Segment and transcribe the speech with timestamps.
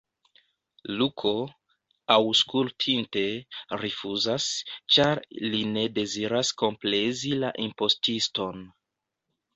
[1.01, 1.33] Luko,
[2.15, 3.23] aŭskultinte,
[3.83, 4.49] rifuzas,
[4.97, 8.67] ĉar li ne deziras komplezi la impostiston.